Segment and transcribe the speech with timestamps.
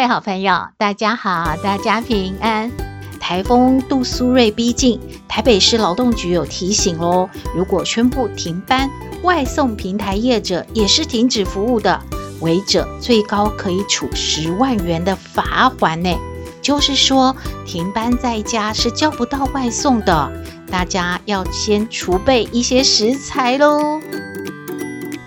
[0.00, 2.72] 各位好朋友，大家好，大家平安。
[3.20, 8.88] 台风杜苏芮逼近，台北市劳动局有提醒喽，如果宣布停班，
[9.22, 12.00] 外送平台业者也是停止服务的，
[12.40, 16.18] 违者最高可以处十万元的罚锾呢。
[16.62, 17.36] 就是说，
[17.66, 20.32] 停班在家是叫不到外送的，
[20.70, 24.00] 大家要先储备一些食材喽。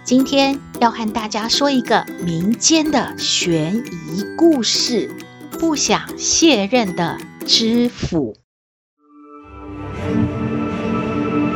[0.04, 5.16] 今天要和大家说一个民间的悬疑故事：
[5.58, 7.18] 不想卸任的
[7.48, 8.36] 知府。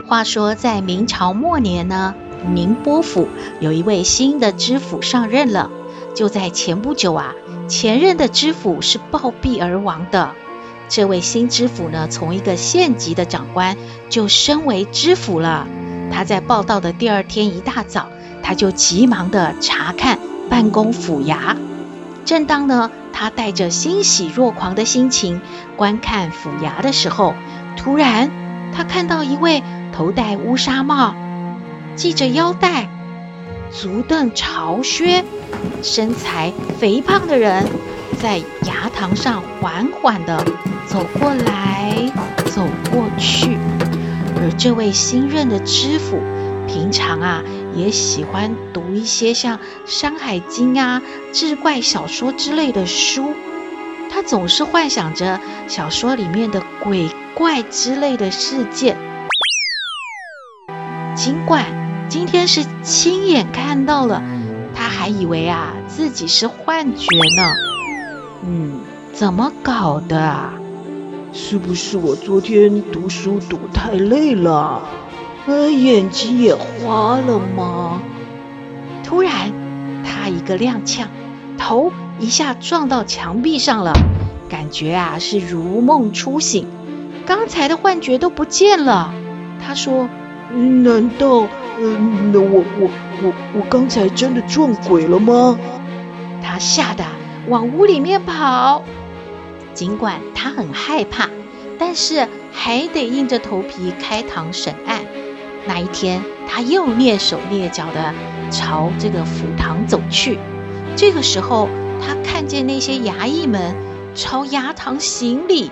[0.08, 2.16] 话说，在明朝末年呢，
[2.54, 3.28] 宁波府
[3.60, 5.70] 有一位新的知府上任了。
[6.16, 7.36] 就在前不久啊，
[7.68, 10.32] 前任的知府是暴毙而亡的。
[10.88, 13.76] 这位新知府呢，从一个县级的长官
[14.08, 15.68] 就升为知府了。
[16.10, 18.10] 他在报到的第二天一大早，
[18.48, 21.58] 他就急忙地查看办公府衙。
[22.24, 25.42] 正当呢，他带着欣喜若狂的心情
[25.76, 27.34] 观看府衙的时候，
[27.76, 28.32] 突然
[28.74, 31.14] 他看到一位头戴乌纱帽、
[31.98, 32.88] 系着腰带、
[33.70, 35.26] 足蹬朝靴、
[35.84, 37.66] 身材肥胖的人，
[38.18, 40.42] 在衙堂上缓缓地
[40.86, 42.10] 走过来
[42.46, 43.58] 走过去。
[44.40, 46.18] 而这位新任的知府，
[46.66, 47.44] 平常啊，
[47.78, 53.34] 也喜欢读一些像《山海经》啊、志怪小说之类的书。
[54.10, 58.98] 他总是幻想着小说里面的鬼怪之类的事件。
[61.16, 61.66] 尽管
[62.10, 64.24] 今天是亲眼看到了，
[64.74, 67.06] 他还以为啊自己是幻觉
[67.36, 67.54] 呢。
[68.44, 68.80] 嗯，
[69.14, 70.50] 怎么搞的？
[71.34, 74.82] 是不是我昨天读书读太累了，
[75.48, 78.02] 呃，眼睛也花了吗？
[79.04, 79.54] 突然，
[80.04, 81.06] 他一个踉跄，
[81.58, 83.94] 头一下撞到墙壁上了，
[84.50, 86.68] 感觉啊是如梦初醒，
[87.26, 89.14] 刚才的幻觉都不见了。
[89.66, 90.10] 他说
[90.52, 91.28] ：“难道，
[91.80, 91.98] 呃，
[92.34, 92.90] 那我我
[93.24, 95.58] 我我刚才真的撞鬼了吗？”
[96.44, 97.06] 他吓得
[97.48, 98.84] 往屋里面跑。
[99.74, 101.30] 尽管他很害怕，
[101.80, 105.06] 但是还得硬着头皮开堂审案。
[105.68, 108.14] 那一天，他又蹑手蹑脚地
[108.50, 110.40] 朝这个府堂走去。
[110.96, 111.68] 这个时候，
[112.02, 113.76] 他看见那些衙役们
[114.16, 115.70] 朝衙堂行礼，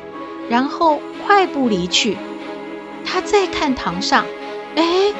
[0.50, 2.17] 然后快步离去。
[3.05, 4.25] 他再看堂上，
[4.75, 5.13] 哎，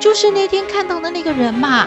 [0.00, 1.86] 就是那天看到的那个人嘛，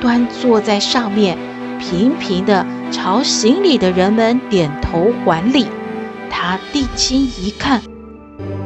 [0.00, 1.36] 端坐在上面，
[1.78, 5.66] 频频地朝行礼的人们点头还礼。
[6.30, 7.82] 他定睛一看，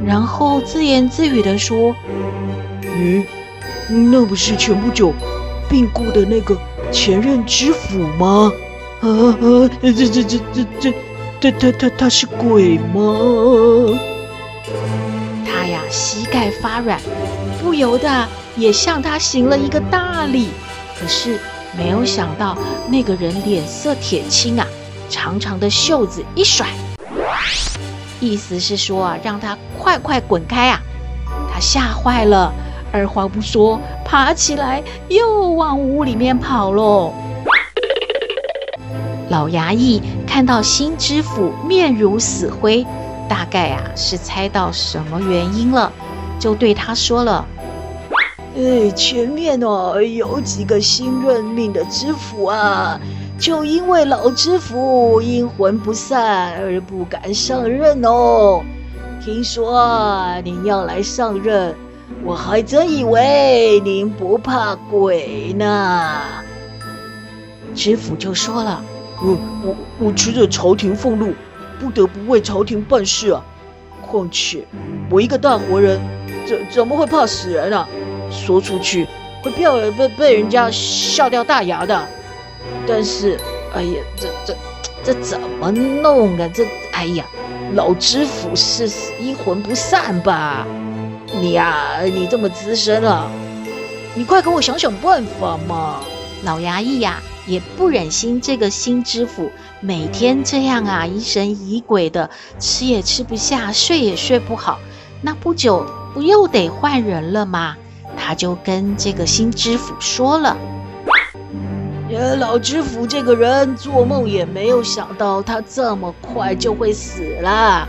[0.04, 1.94] 然后自言自语地说
[3.00, 3.24] ：“嗯，
[4.10, 5.14] 那不是前不久
[5.70, 6.54] 病故的那个
[6.92, 8.52] 前任知府吗？
[9.00, 10.92] 啊啊，这这这这这
[11.40, 13.98] 他他他他是鬼吗？”
[15.46, 17.00] 他呀，膝盖发软，
[17.62, 20.50] 不由得也向他行了一个大礼。
[21.00, 21.38] 可是
[21.74, 22.58] 没有想到，
[22.90, 24.66] 那个人脸色铁青啊，
[25.08, 26.66] 长长的袖子一甩。
[28.20, 30.78] 意思是说啊，让他快快滚开啊！
[31.50, 32.52] 他吓坏了，
[32.92, 37.12] 二话不说，爬起来又往屋里面跑喽。
[39.28, 42.84] 老衙役看到新知府面如死灰，
[43.28, 45.92] 大概啊是猜到什么原因了，
[46.38, 47.46] 就对他说了
[48.58, 53.00] ：“哎，前面哦有几个新任命的知府啊。”
[53.38, 58.60] 就因为老知府阴魂不散而不敢上任哦。
[59.24, 61.74] 听说您要来上任，
[62.22, 66.20] 我还真以为您不怕鬼呢。
[67.74, 68.82] 知府就说了
[69.22, 71.32] ：“我我我吃着朝廷俸禄，
[71.78, 73.42] 不得不为朝廷办事啊。
[74.02, 74.66] 况且
[75.08, 76.00] 我一个大活人，
[76.46, 77.88] 怎怎么会怕死人啊？
[78.30, 79.06] 说出去
[79.42, 82.06] 会被被被人家笑掉大牙的。”
[82.86, 83.38] 但是，
[83.74, 84.54] 哎呀，这这
[85.02, 86.48] 这怎么弄啊？
[86.52, 87.24] 这，哎呀，
[87.74, 90.66] 老知府是阴魂不散吧？
[91.32, 93.30] 你呀、啊，你这么资深了，
[94.14, 96.00] 你快给我想想办法嘛！
[96.42, 99.50] 老衙役呀，也不忍心这个新知府
[99.80, 102.28] 每天这样啊，疑神疑鬼的，
[102.58, 104.80] 吃也吃不下，睡也睡不好。
[105.22, 107.76] 那不久不又得换人了吗？
[108.16, 110.56] 他就跟这个新知府说了
[112.10, 117.86] ：“呃，老知府这个人做梦也没有想到他这么快就会死了。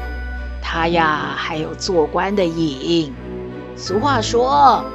[0.62, 3.12] 他呀，还有做官的瘾。
[3.76, 4.86] 俗话说，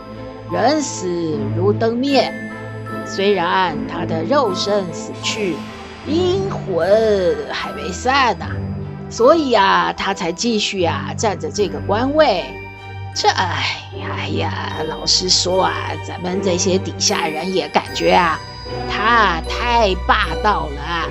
[0.53, 2.33] 人死如灯灭。
[3.05, 5.57] 虽然他的肉身死去，
[6.07, 8.47] 阴魂还没散呢，
[9.09, 12.45] 所以啊，他才继续啊占着这个官位。”
[13.15, 15.73] 这哎呀哎呀，老实说啊，
[16.07, 18.39] 咱们这些底下人也感觉啊，
[18.91, 21.09] 他太霸道了。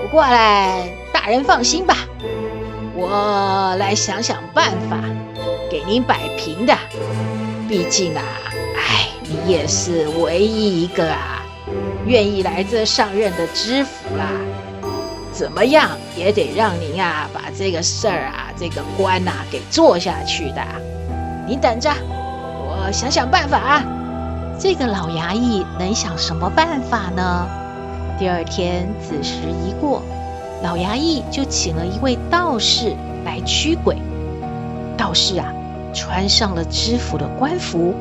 [0.00, 1.96] 不过嘞，大人放心吧，
[2.94, 4.98] 我来想想办法
[5.70, 6.74] 给您摆平的。
[7.68, 8.22] 毕竟啊，
[8.76, 11.42] 哎，你也是唯一一个啊，
[12.06, 14.26] 愿意来这上任的知府啦。
[15.32, 20.62] 怎么样也得让您啊，把这个事儿啊，这个官呐，给做下去的。
[21.46, 23.82] 你等着，我想想办法啊。
[24.58, 27.46] 这个老衙役能想什么办法呢？
[28.18, 30.02] 第二天子时一过，
[30.64, 33.96] 老衙役就请了一位道士来驱鬼。
[34.96, 35.54] 道士啊，
[35.94, 37.94] 穿上了知府的官服，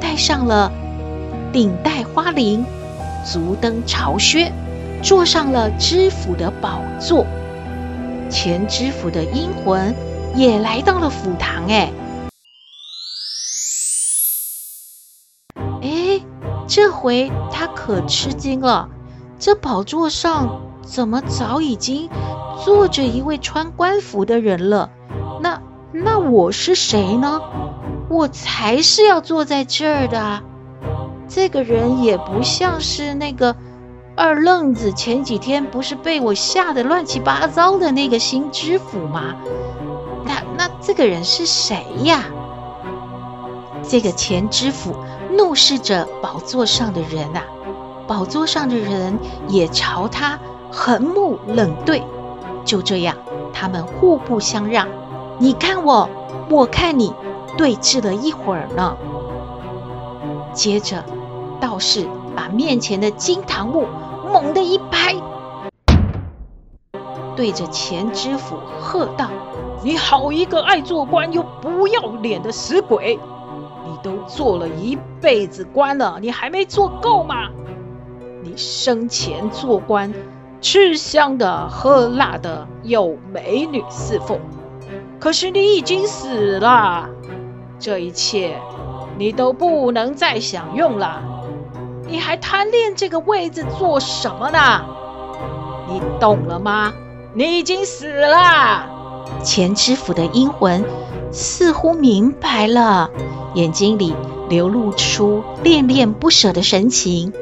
[0.00, 0.70] 戴上了
[1.52, 2.64] 顶戴花翎，
[3.24, 4.52] 足蹬朝靴，
[5.02, 7.26] 坐上了知府的宝座。
[8.30, 9.94] 前知府的阴魂
[10.34, 11.92] 也来到了府堂，哎。
[16.66, 18.88] 这回他可吃惊了，
[19.38, 22.08] 这宝座上怎么早已经
[22.64, 24.90] 坐着一位穿官服的人了？
[25.96, 27.40] 那我是谁呢？
[28.08, 30.42] 我才是要坐在这儿的。
[31.28, 33.54] 这个人也不像是那个
[34.16, 39.36] 二愣子，前几天不是被我吓得乱七八糟的那个新知府吗？
[40.24, 42.24] 那那这个人是谁呀？
[43.88, 44.96] 这个前知府。
[45.36, 47.42] 怒视着宝座上的人、啊，
[48.06, 49.18] 宝座上的人
[49.48, 50.38] 也朝他
[50.70, 52.02] 横目冷对。
[52.64, 53.16] 就这样，
[53.52, 54.86] 他们互不相让，
[55.38, 56.08] 你看我，
[56.48, 57.12] 我看你，
[57.58, 58.96] 对峙了一会儿呢。
[60.52, 61.04] 接着，
[61.60, 63.86] 道士把面前的金堂木
[64.32, 65.16] 猛地一拍，
[67.34, 69.28] 对着前知府喝道
[69.82, 73.18] ：“你好一个爱做官又不要脸的死鬼！”
[73.86, 77.50] 你都做了一辈子官了，你还没做够吗？
[78.44, 80.14] 你生前做官，
[80.60, 84.38] 吃香的喝辣的，有美女侍奉。
[85.24, 87.08] 可是你已经死了，
[87.78, 88.60] 这一切
[89.16, 91.22] 你都不能再享用了。
[92.06, 94.84] 你还贪恋这个位子做什么呢？
[95.88, 96.92] 你懂了吗？
[97.32, 98.84] 你已经死了。
[99.42, 100.84] 前知府的阴魂
[101.32, 103.08] 似乎明白了。
[103.54, 104.14] 眼睛里
[104.50, 107.32] 流露出恋恋不舍的神情，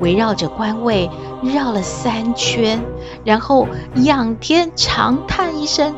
[0.00, 1.10] 围绕着官位
[1.42, 2.82] 绕了三圈，
[3.22, 5.94] 然后仰天长叹一声，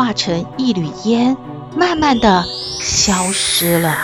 [0.00, 1.36] 化成一缕烟，
[1.76, 2.42] 慢慢的
[2.80, 3.94] 消失了。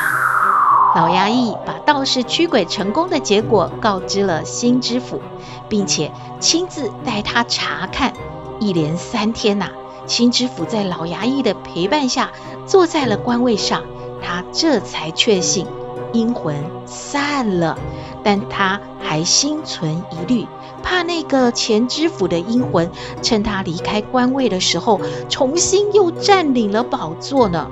[0.94, 5.22] 老衙役把道士驱鬼成功的结果告知了新知府，
[5.70, 8.12] 并且亲自带他查看。
[8.60, 9.70] 一连三天呐、
[10.06, 12.30] 新知府在老衙役的陪伴下
[12.66, 13.82] 坐在了官位上，
[14.22, 15.66] 他这才确信
[16.12, 17.78] 阴魂散了，
[18.22, 20.46] 但他还心存疑虑，
[20.86, 22.88] 怕那个前知府的阴魂
[23.20, 27.68] 趁他离开官位的时候，重新又占领了宝座呢。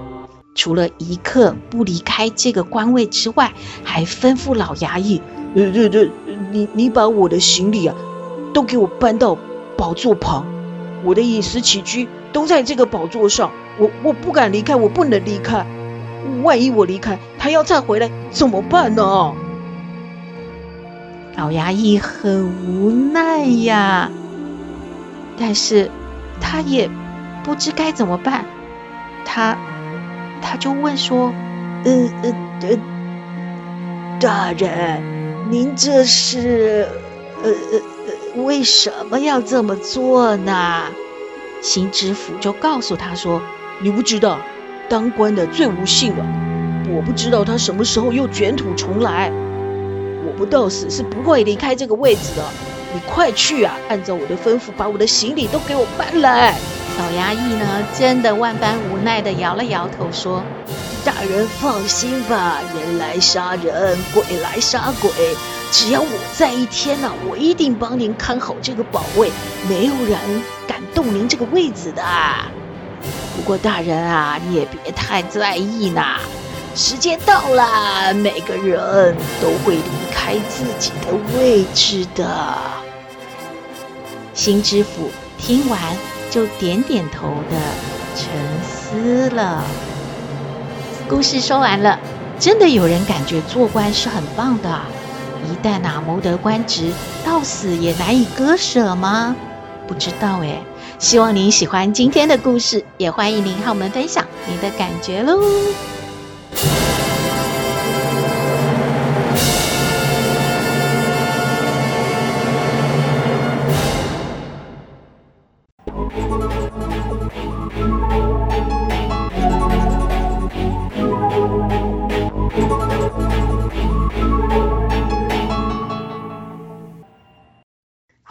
[0.57, 3.53] 除了一刻不离开这个官位之外，
[3.85, 5.23] 还吩咐老衙役
[5.55, 6.11] ：“呃，这这，
[6.51, 7.95] 你你把我的行李啊，
[8.53, 9.39] 都给我搬到
[9.77, 10.45] 宝座旁。”
[11.05, 15.65] 我的饮食起居都在这个宝座上，我我不敢离开，我不能离开。
[16.43, 19.33] 万一我离开，他要再回来怎么办呢？
[21.37, 24.11] 老衙役很无奈呀，
[25.37, 25.91] 但是
[26.41, 26.89] 他也
[27.43, 28.45] 不知该怎么办。
[29.25, 29.59] 他
[30.41, 31.33] 他就问说
[31.85, 32.79] ：“呃呃呃，
[34.21, 35.03] 大人，
[35.51, 36.89] 您这是
[37.43, 37.81] 呃呃。”
[38.43, 40.83] 为什么要这么做呢？
[41.63, 43.41] 新知府就告诉他说
[43.81, 44.41] ：“你不知道，
[44.89, 46.27] 当官的最无幸了。
[46.91, 49.33] 我不知道他什么时候又卷土重来。
[50.25, 52.43] 我不到死是不会离开这个位置的。
[52.93, 56.55] 你快去啊，按照我的吩咐，把我的行李都给我搬来。”
[56.97, 60.45] 老衙役呢，真的万般无奈地摇了摇头说
[61.05, 65.11] ：“大人放心吧，人来杀人，鬼来杀鬼，
[65.73, 69.33] 只要我在一天呐、啊，我一定帮您看好这个宝位，
[69.69, 70.17] 没有人
[70.69, 72.03] 敢动您这个位子的。
[73.37, 76.21] 不过大人啊，你也别太在意呐，
[76.77, 82.57] 时间到了，每个人都会离开自己的位置的。
[84.35, 85.79] 新知府听完
[86.31, 87.57] 就点点头的
[88.17, 88.27] 沉
[88.65, 89.63] 思了。
[91.09, 91.97] 故事说完了，
[92.41, 94.81] 真的有人感觉做官是很棒的，
[95.45, 96.91] 一旦啊谋得官职，
[97.25, 99.37] 到死也难以割舍吗？
[99.87, 100.61] 不知道哎。
[100.99, 105.41] 希望您喜欢今天的故事，也欢迎您和我们分享您的感觉喽。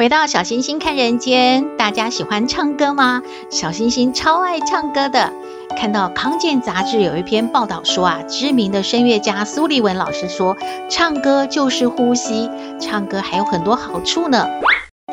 [0.04, 3.22] 回到小星星看人间，大家喜欢唱歌吗？
[3.50, 5.32] 小星星超爱唱歌的。
[5.78, 10.58] 看到康健杂志有一篇报道说啊，知名的声乐家苏立文老师说，
[10.90, 12.50] 唱歌就是呼吸，
[12.82, 14.46] 唱歌还有很多好处呢。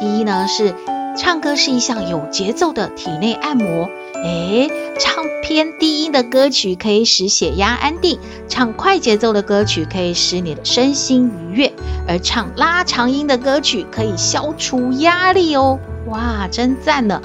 [0.01, 0.75] 第一呢是。
[1.17, 3.91] 唱歌是一项有节奏的体内按摩，
[4.23, 11.73] 诶，唱偏低音的歌曲可以使血压安定，唱快节奏的歌曲可以使你的身心愉悦，
[12.07, 15.79] 而唱拉长音的歌曲可以消除压力哦。
[16.07, 17.21] 哇，真赞呢！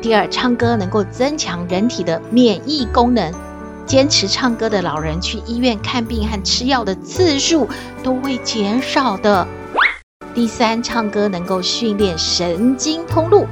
[0.00, 3.32] 第二，唱歌能够增强人体的免疫功能，
[3.84, 7.68] 坚持唱歌的老人去医院看病和吃药的次数
[8.04, 9.46] 都会减少的。
[10.34, 13.46] 第三，唱歌能够训练神经通路；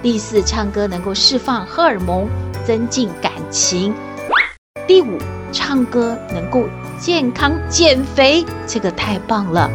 [0.00, 2.28] 第四，唱歌能够释放荷尔蒙，
[2.64, 3.92] 增进感情；
[4.86, 5.18] 第五，
[5.52, 6.64] 唱歌能够
[7.00, 9.68] 健康减肥，这个太棒了！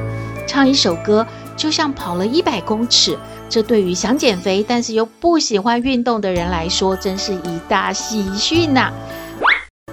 [0.47, 1.27] 唱一首歌
[1.57, 8.93] 就像跑了一百公尺，这对于想减肥但是又不喜欢运动的人来说，真是一大喜讯呐！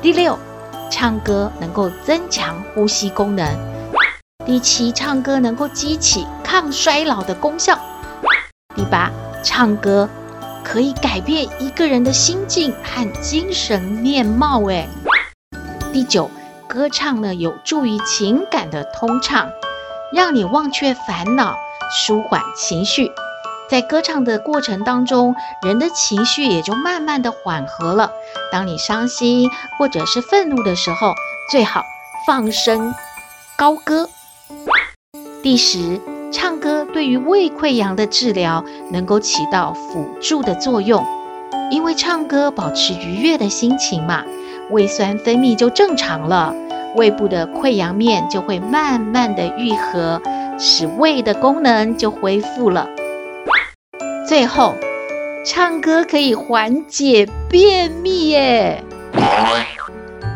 [0.01, 0.39] 第六，
[0.93, 3.45] 唱歌能够增强呼吸功能。
[4.47, 7.77] 第七，唱歌能够激起抗衰老的功效。
[8.77, 9.11] 第八，
[9.43, 10.09] 唱歌
[10.65, 14.63] 可以改变一个人的心境和精神面貌。
[14.67, 14.89] 诶，
[15.93, 16.31] 第九，
[16.69, 19.51] 歌唱呢有助于情感的通畅，
[20.13, 21.57] 让你忘却烦恼，
[21.91, 23.11] 舒缓情绪。
[23.69, 28.13] 在歌唱的过程当中，人的情绪也就慢慢的缓和了。
[28.53, 29.49] 当你伤心
[29.79, 31.15] 或者是愤怒的时候，
[31.51, 31.85] 最好
[32.27, 32.95] 放声
[33.57, 34.09] 高歌。
[35.43, 36.01] 第十，
[36.33, 36.60] 唱
[37.01, 41.03] 对于胃溃疡的治疗能够起到辅助的作用，
[41.71, 44.23] 因为唱歌保持愉悦的心情嘛，
[44.71, 46.55] 胃酸分泌就正常了，
[46.97, 50.21] 胃部的溃疡面就会慢慢的愈合，
[50.59, 52.87] 使胃的功能就恢复了。
[54.29, 54.75] 最后，
[55.47, 58.85] 唱歌可以缓解便秘耶，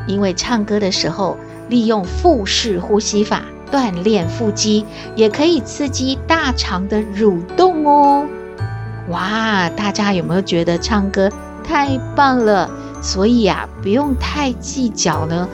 [0.09, 1.37] 因为唱歌的时候
[1.69, 3.43] 利用腹式呼吸法。
[3.71, 8.27] 锻炼腹肌，也可以刺激大肠的蠕动哦。
[9.09, 11.31] 哇，大家有没有觉得唱歌
[11.63, 12.71] 太棒了？
[13.03, 15.49] 所以啊，不用太计较呢。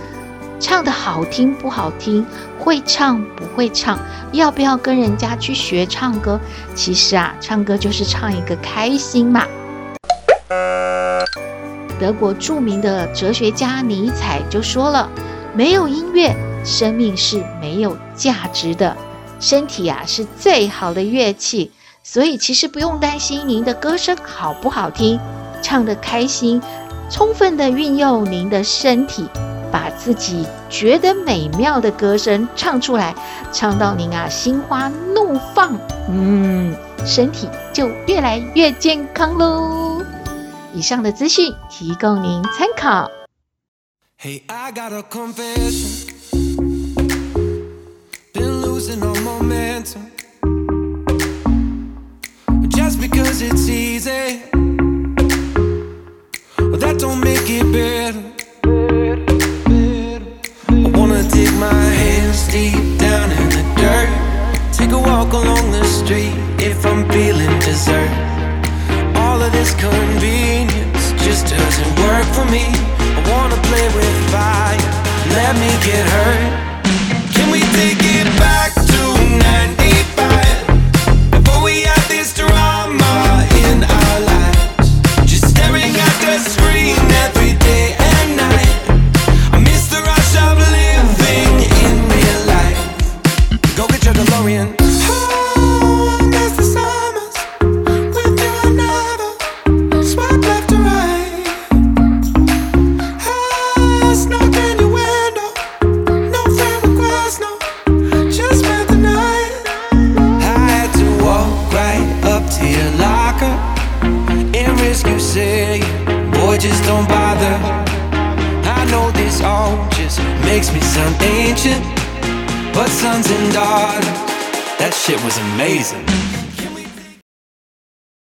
[0.61, 2.25] 唱得好听不好听，
[2.59, 3.99] 会唱不会唱，
[4.33, 6.39] 要不要跟人家去学唱歌？
[6.75, 9.45] 其实啊，唱歌就是唱一个开心嘛。
[11.99, 15.09] 德国著名的哲学家尼采就说了
[15.55, 18.97] ：“没有音乐。”生命是没有价值的，
[19.41, 25.19] 身体啊是最好的乐器，所以其实不用担心您的歌声好不好听，
[25.63, 26.61] 唱得开心，
[27.11, 29.27] 充分的运用您的身体，
[29.73, 33.15] 把自己觉得美妙的歌声唱出来，
[33.53, 36.77] 唱到您啊心花怒放，嗯，
[37.07, 40.03] 身体就越来越健康喽。
[40.73, 43.11] 以上的资讯提供您参考。
[44.23, 46.00] Hey, I got a confession.
[52.69, 54.41] Just because it's easy,
[56.81, 58.25] that don't make it better.
[60.69, 64.09] I wanna dig my hands deep down in the dirt.
[64.73, 68.11] Take a walk along the street if I'm feeling dessert.
[69.15, 72.65] All of this convenience just doesn't work for me.
[73.19, 74.81] I wanna play with fire,
[75.37, 76.70] let me get hurt.
[77.51, 78.80] We take it back?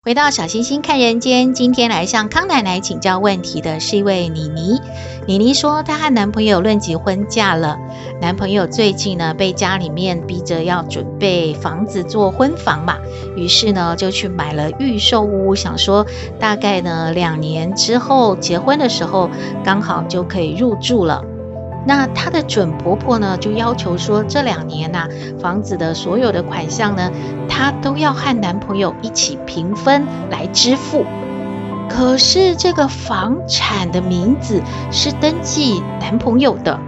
[0.06, 4.80] 回到小星星看人间，今天来向康奶奶请教问题的是一位妮妮。
[5.26, 7.80] 妮妮说，她和男朋友论及婚嫁了，
[8.22, 12.98] 男朋友最近呢被家里面逼着要准备房子做婚房嘛，
[13.36, 16.06] 于是呢就去买了预售屋，想说
[16.40, 19.28] 大概呢两年之后结婚的时候
[19.64, 21.26] 刚好就可以入住了。
[21.86, 25.08] 那她的准婆婆呢，就要求说，这两年呐、
[25.40, 27.12] 房子的所有的款项呢，
[27.48, 31.06] 她都要和男朋友一起平分来支付。
[31.88, 34.62] 可是这个房产的名字
[34.92, 36.80] 是登记男朋友的，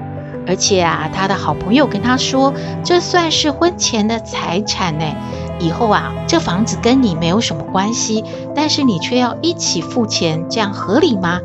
[0.47, 2.51] 而且啊，她的好朋友跟她说，
[2.83, 5.05] 这算是婚前的财产呢，
[5.59, 8.23] 以后啊，这房子跟你没有什么关系，
[8.55, 11.39] 但是你却要一起付钱，这样合理吗？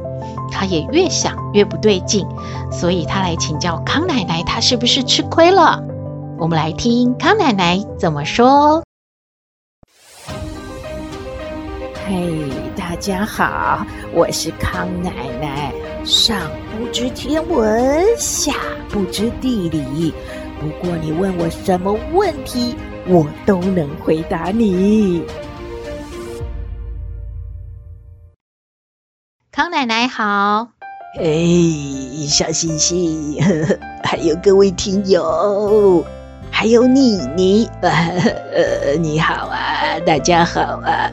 [0.52, 2.26] 他也越想越不对劲，
[2.70, 5.82] 所以他来请教康奶奶，他是不是吃亏了？
[6.38, 8.82] 我们来听康奶奶怎么说。
[12.06, 15.72] 嘿，大家好，我是康奶奶，
[16.04, 16.36] 上
[16.76, 18.52] 不知天文，下
[18.90, 20.12] 不知地理，
[20.60, 22.74] 不过你问我什么问题，
[23.06, 25.22] 我都能回答你。
[29.62, 30.66] 康奶奶好，
[31.20, 33.36] 哎，小星星，
[34.02, 36.04] 还有各位听友，
[36.50, 41.08] 还有妮妮， 呃，你好啊，大家好啊，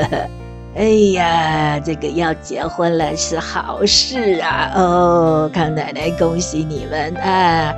[0.76, 7.74] 哎呀，这个要结婚了是好事啊，哦，康奶奶恭喜你们啊。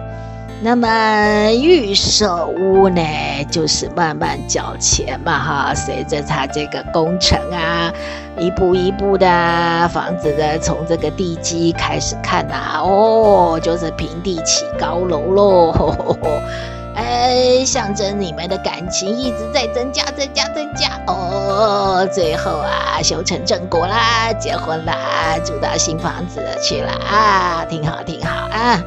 [0.60, 3.00] 那么预售屋呢，
[3.48, 7.92] 就是慢慢缴钱嘛，哈，随着它这个工程啊，
[8.36, 16.16] 一步一步的房子的从这个地基开始看呐、哦，就是平地起高楼喽，
[16.96, 28.82] 哎，象征你们的感情一直在增加、增加、增加，哦，最后啊，修成正果啦，结婚啦，住到新房子去了啊，挺好，挺好啊。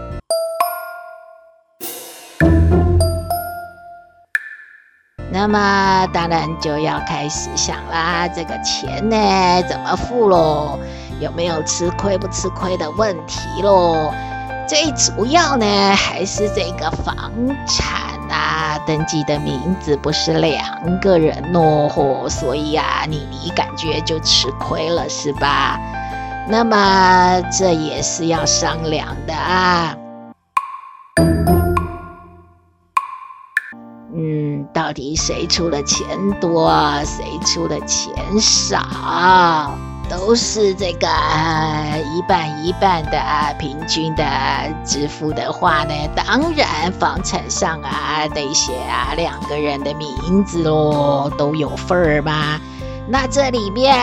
[5.31, 10.77] 那么当然就要开始想啦，这个钱呢怎么付喽？
[11.21, 14.11] 有没有吃亏不吃亏的问题喽？
[14.67, 17.31] 最主要呢还是这个房
[17.65, 25.79] 产啊，登记的名字不是两个人喽，所以啊，你你感觉就吃亏了是吧？
[26.47, 29.95] 那么这也是要商量的啊。
[34.91, 36.05] 到底谁出的钱
[36.41, 36.69] 多，
[37.05, 39.77] 谁出的钱少，
[40.09, 41.07] 都是这个
[42.13, 43.17] 一半一半的
[43.57, 44.25] 平均的
[44.83, 52.59] 支付的话呢，当然房产上啊得写啊两个人的名字喽，都有份儿嘛。
[53.07, 53.95] 那这里面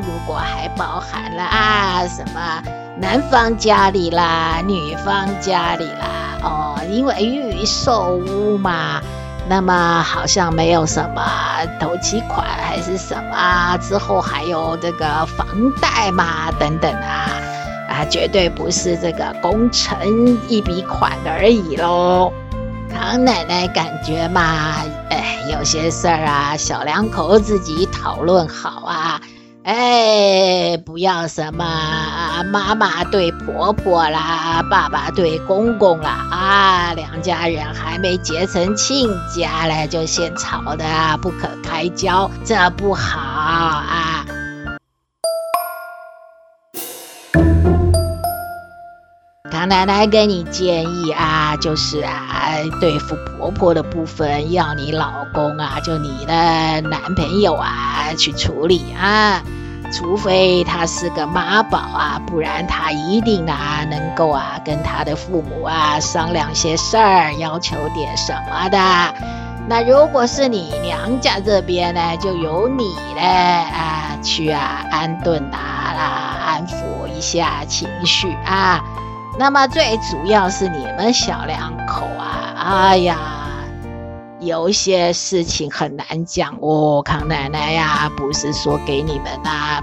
[0.00, 2.60] 如果还包含了啊什么
[2.98, 9.00] 男方家里啦、女方家里啦，哦，因为预售屋嘛。
[9.48, 11.22] 那么好像没有什么
[11.80, 15.46] 头期款还是什么，之后还有这个房
[15.80, 17.30] 贷嘛等等啊，
[17.88, 19.96] 啊，绝对不是这个工程
[20.48, 22.32] 一笔款而已喽。
[22.92, 29.20] 唐奶奶感觉嘛，哎，有些事儿啊，小两口自己讨论好啊。
[29.66, 40.84] 哎，不要什么啊，妈妈对婆婆啦，爸爸对公公啦，啊，两家人还没结成亲家嘞，就先吵得
[41.20, 44.24] 不可开交，这不好啊。
[49.50, 59.42] 唐奶奶给你建议啊，就是啊，对付婆婆的部分，要你老公啊，就你的男朋友啊去处理啊。
[59.96, 68.78] 除非他是个妈宝啊，不然他一定啊能够啊跟他的父母啊商量些事儿，要求点什么的。
[69.66, 76.02] 那如果是你娘家这边呢，就由你嘞啊去啊安顿啊啦，
[76.46, 78.84] 安抚一下情绪啊。
[79.38, 83.35] 那么最主要是你们小两口啊，哎呀。
[84.46, 89.82] 有些事情很难讲哦，康奶奶呀，不是说给你们呐、啊、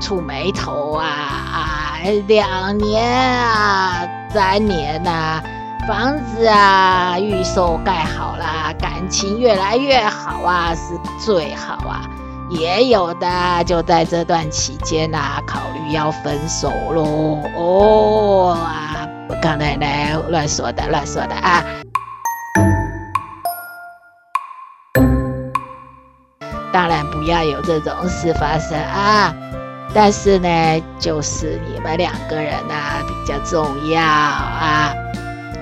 [0.00, 5.42] 触霉头啊啊，两年啊，三年呐、啊，
[5.88, 12.08] 房子啊预售盖好了，感情越来越好啊，是最好啊。
[12.48, 17.40] 也有的就在这段期间呐、啊，考虑要分手喽。
[17.56, 19.02] 哦啊，
[19.42, 21.64] 康奶奶乱说的，乱说的啊！
[27.26, 29.34] 要有这种事发生啊！
[29.94, 34.92] 但是呢，就是你们两个人啊比较重要啊，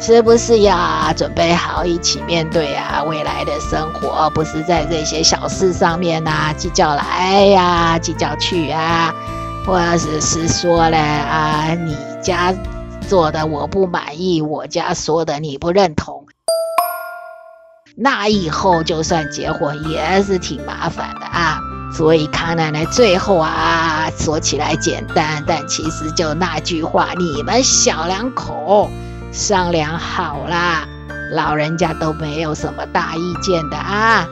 [0.01, 4.29] 是不是要准备好一起面对啊未来的生活？
[4.31, 9.15] 不是在这些小事上面啊计较来呀，计较去啊，
[9.65, 12.53] 或者是是说呢啊，你家
[13.07, 16.24] 做的我不满意，我家说的你不认同，
[17.97, 21.59] 那以后就算结婚也是挺麻烦的啊。
[21.93, 28.91] 所以康奶奶最后啊，说起来简单，但其实就那句话，你们小两口
[29.31, 30.85] 商量好啦，
[31.33, 34.27] 老人家都没有什么大意见的啊。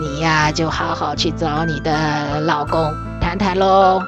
[0.00, 4.00] 你呀，就好好去找你的老公谈谈喽。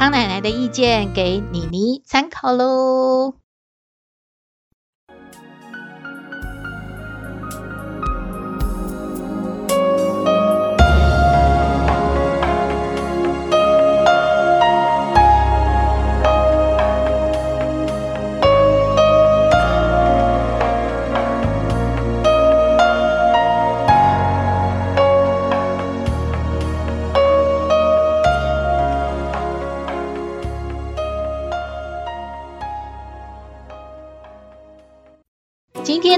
[0.00, 3.39] 康奶奶的意见给妮妮参考喽。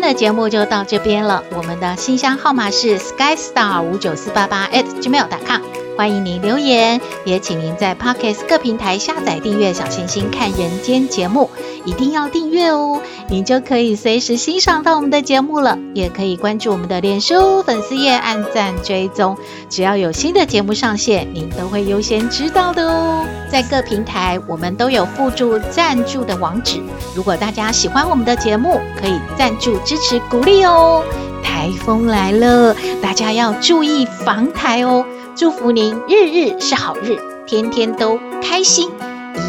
[0.02, 1.44] 的节目就到这边了。
[1.56, 5.62] 我们的信箱号码是 skystar 五九四八八 at gmail.com，
[5.96, 11.48] 欢迎您留言，也请您在 Podcast 各平台下载订阅小星星看人间节目，
[11.84, 15.78] 一定要订阅哦，您就可以随时欣赏到我们的节目了。
[15.94, 19.36] 也可以关注我们的脸书粉丝页，按赞追踪，
[19.68, 23.24] 只要有新的节目上线，您都会优先知道的哦。
[23.50, 26.80] 在各平台我们都有附注赞助的网址，
[27.14, 31.04] 如果大家喜欢我们的节目，可以赞助支持鼓励哦。
[31.42, 35.04] 台风来了，大家要注意防台哦。
[35.34, 38.90] 祝福您日日是好日，天天都开心。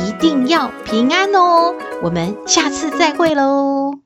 [0.06, 1.76] 一定要平安哦！
[2.02, 4.03] 我们下次再会喽。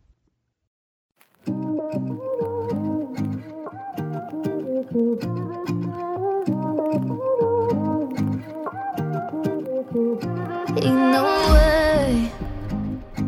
[10.88, 11.24] in a
[11.54, 12.32] way.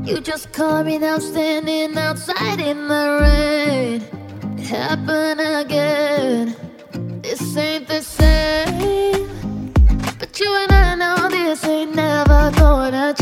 [0.03, 4.01] You just caught me now standing outside in the rain.
[4.57, 6.55] It happened again.
[7.21, 9.27] This ain't the same.
[10.19, 13.13] But you and I know this ain't never gonna